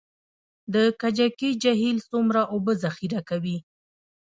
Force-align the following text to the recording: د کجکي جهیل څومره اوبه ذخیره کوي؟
د 0.73 0.75
کجکي 1.01 1.49
جهیل 1.63 1.97
څومره 2.09 2.41
اوبه 2.53 2.73
ذخیره 2.83 3.21
کوي؟ 3.29 3.57